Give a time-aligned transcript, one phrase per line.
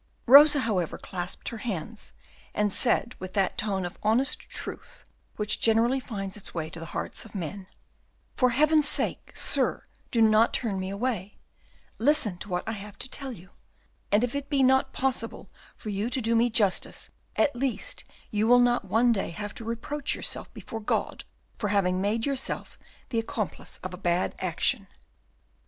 [0.25, 2.13] Rosa, however, clasped her hands,
[2.55, 5.03] and said with that tone of honest truth
[5.35, 7.67] which generally finds its way to the hearts of men,
[8.35, 11.37] "For Heaven's sake, sir, do not turn me away;
[11.99, 13.51] listen to what I have to tell you,
[14.11, 18.47] and if it be not possible for you to do me justice, at least you
[18.47, 21.25] will not one day have to reproach yourself before God
[21.59, 22.75] for having made yourself
[23.09, 24.87] the accomplice of a bad action."